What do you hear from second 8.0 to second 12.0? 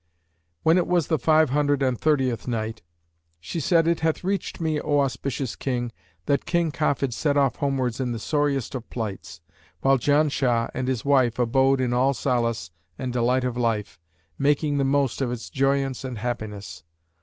the sorriest of plights, whilst Janshah and his wife abode in